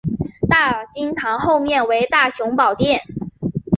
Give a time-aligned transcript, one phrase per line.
[0.49, 3.03] 大经堂后面为大雄宝殿。